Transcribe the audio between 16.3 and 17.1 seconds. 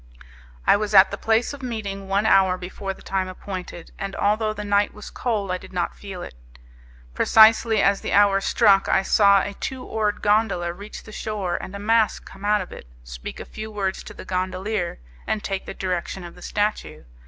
the statue.